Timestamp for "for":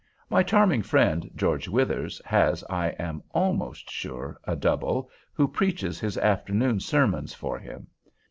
7.35-7.59